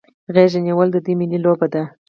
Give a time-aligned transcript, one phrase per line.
[0.35, 1.83] غیږ نیول د دوی ملي لوبه ده.